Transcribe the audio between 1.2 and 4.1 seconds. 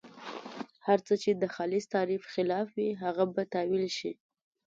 چې د خالص تعریف خلاف وي هغه به تاویل